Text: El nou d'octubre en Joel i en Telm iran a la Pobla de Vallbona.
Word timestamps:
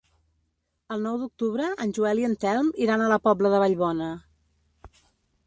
El 0.95 1.03
nou 1.07 1.19
d'octubre 1.23 1.67
en 1.85 1.93
Joel 1.99 2.23
i 2.23 2.25
en 2.31 2.33
Telm 2.45 2.73
iran 2.87 3.05
a 3.05 3.11
la 3.13 3.21
Pobla 3.27 3.53
de 3.57 3.61
Vallbona. 3.67 4.11